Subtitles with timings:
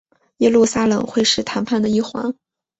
[0.37, 2.33] 耶路撒冷会是谈判的一环。